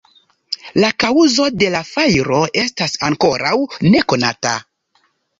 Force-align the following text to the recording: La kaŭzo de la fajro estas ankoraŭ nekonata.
La 0.83 0.87
kaŭzo 1.01 1.43
de 1.63 1.67
la 1.75 1.81
fajro 1.89 2.39
estas 2.61 2.95
ankoraŭ 3.09 3.51
nekonata. 3.97 4.55